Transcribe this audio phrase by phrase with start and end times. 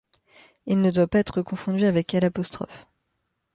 [0.65, 2.31] Il ne doit pas être confondu avec l'.